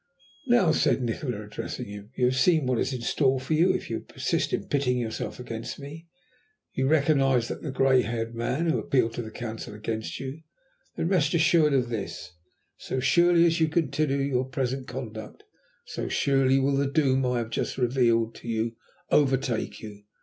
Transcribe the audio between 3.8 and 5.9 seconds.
you persist in pitting yourself against